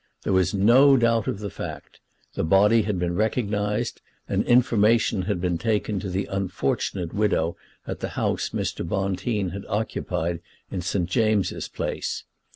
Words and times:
There 0.23 0.33
was 0.33 0.51
no 0.51 0.97
doubt 0.97 1.27
of 1.27 1.37
the 1.37 1.51
fact. 1.51 1.99
The 2.33 2.43
body 2.43 2.81
had 2.81 2.97
been 2.97 3.13
recognised, 3.15 4.01
and 4.27 4.43
information 4.45 5.21
had 5.21 5.39
been 5.39 5.59
taken 5.59 5.99
to 5.99 6.09
the 6.09 6.25
unfortunate 6.25 7.13
widow 7.13 7.55
at 7.85 7.99
the 7.99 8.09
house 8.17 8.49
Mr. 8.49 8.83
Bonteen 8.83 9.49
had 9.51 9.63
occupied 9.69 10.39
in 10.71 10.81
St. 10.81 11.07
James's 11.07 11.67
Place. 11.67 12.23